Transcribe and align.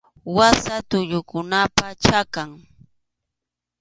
Wasa 0.35 0.75
tullukunapa 0.89 1.87
chakan. 2.03 2.49